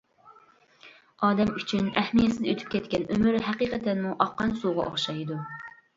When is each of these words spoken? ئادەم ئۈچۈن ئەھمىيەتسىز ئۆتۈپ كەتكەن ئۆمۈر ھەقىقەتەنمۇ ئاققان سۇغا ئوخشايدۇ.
ئادەم 1.27 1.51
ئۈچۈن 1.59 1.91
ئەھمىيەتسىز 2.01 2.47
ئۆتۈپ 2.53 2.71
كەتكەن 2.77 3.05
ئۆمۈر 3.13 3.37
ھەقىقەتەنمۇ 3.49 4.15
ئاققان 4.27 4.55
سۇغا 4.63 4.87
ئوخشايدۇ. 4.93 5.39